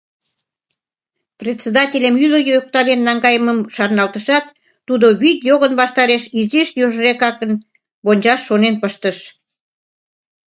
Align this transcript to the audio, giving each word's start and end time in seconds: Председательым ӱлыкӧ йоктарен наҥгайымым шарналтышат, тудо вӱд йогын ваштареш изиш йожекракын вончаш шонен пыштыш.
Председательым 1.39 2.15
ӱлыкӧ 2.25 2.51
йоктарен 2.55 3.01
наҥгайымым 3.07 3.59
шарналтышат, 3.75 4.45
тудо 4.87 5.05
вӱд 5.21 5.39
йогын 5.49 5.73
ваштареш 5.81 6.23
изиш 6.39 6.69
йожекракын 6.79 7.51
вончаш 8.05 8.39
шонен 8.47 8.75
пыштыш. 8.81 9.17